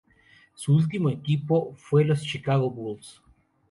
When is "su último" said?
0.55-1.11